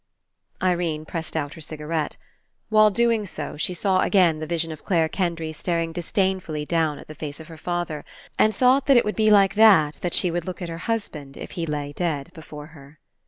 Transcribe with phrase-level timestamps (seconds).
[0.63, 2.17] Irene pressed out her cigarette.
[2.69, 6.65] While doing so, she saw again the vision of Clare 119 PASSING Kendry staring disdainfully
[6.65, 8.03] down at the face of her father,
[8.39, 11.37] and thought that it would be like that that she would look at her husband
[11.37, 12.97] if he lay dead before her.